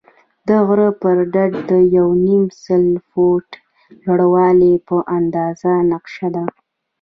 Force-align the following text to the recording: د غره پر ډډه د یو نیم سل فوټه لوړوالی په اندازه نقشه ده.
د 0.47 0.49
غره 0.67 0.89
پر 1.01 1.17
ډډه 1.33 1.59
د 1.69 1.71
یو 1.97 2.07
نیم 2.25 2.43
سل 2.63 2.85
فوټه 3.09 3.55
لوړوالی 4.05 4.73
په 4.87 4.95
اندازه 5.17 5.71
نقشه 5.91 6.27
ده. 6.35 6.45